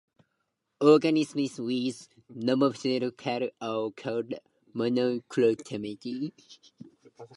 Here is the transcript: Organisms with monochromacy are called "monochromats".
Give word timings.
Organisms 0.83 1.59
with 1.59 2.09
monochromacy 2.27 3.51
are 3.61 3.91
called 3.91 4.33
"monochromats". 4.73 6.31